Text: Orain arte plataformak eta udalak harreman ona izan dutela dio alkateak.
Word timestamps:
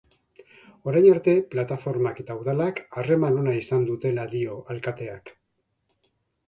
Orain 0.91 1.07
arte 1.15 1.35
plataformak 1.51 2.23
eta 2.25 2.39
udalak 2.41 2.83
harreman 3.03 3.39
ona 3.43 3.55
izan 3.61 3.87
dutela 3.93 4.27
dio 4.35 4.61
alkateak. 4.77 5.33